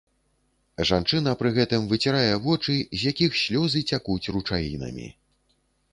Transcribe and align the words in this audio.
Жанчына 0.89 1.33
пры 1.41 1.51
гэтым 1.57 1.85
выцірае 1.91 2.33
вочы, 2.47 2.79
з 2.97 3.01
якіх 3.15 3.37
слёзы 3.45 3.79
цякуць 3.95 4.31
ручаінамі. 4.37 5.07